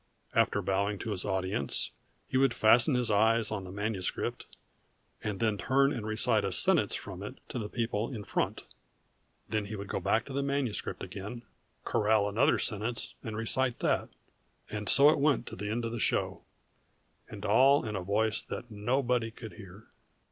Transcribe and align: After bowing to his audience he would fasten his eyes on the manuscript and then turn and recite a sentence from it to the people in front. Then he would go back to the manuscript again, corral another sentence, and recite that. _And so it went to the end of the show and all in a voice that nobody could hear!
After 0.33 0.63
bowing 0.63 0.97
to 0.97 1.11
his 1.11 1.25
audience 1.25 1.91
he 2.27 2.35
would 2.35 2.55
fasten 2.55 2.95
his 2.95 3.11
eyes 3.11 3.51
on 3.51 3.65
the 3.65 3.71
manuscript 3.71 4.47
and 5.23 5.39
then 5.39 5.59
turn 5.59 5.93
and 5.93 6.07
recite 6.07 6.43
a 6.43 6.51
sentence 6.51 6.95
from 6.95 7.21
it 7.21 7.37
to 7.49 7.59
the 7.59 7.69
people 7.69 8.11
in 8.11 8.23
front. 8.23 8.63
Then 9.47 9.65
he 9.67 9.75
would 9.75 9.89
go 9.89 9.99
back 9.99 10.25
to 10.25 10.33
the 10.33 10.41
manuscript 10.41 11.03
again, 11.03 11.43
corral 11.85 12.27
another 12.27 12.57
sentence, 12.57 13.13
and 13.23 13.37
recite 13.37 13.77
that. 13.81 14.09
_And 14.71 14.89
so 14.89 15.11
it 15.11 15.19
went 15.19 15.45
to 15.45 15.55
the 15.55 15.69
end 15.69 15.85
of 15.85 15.91
the 15.91 15.99
show 15.99 16.41
and 17.29 17.45
all 17.45 17.85
in 17.85 17.95
a 17.95 18.01
voice 18.01 18.41
that 18.41 18.71
nobody 18.71 19.29
could 19.29 19.53
hear! 19.53 19.83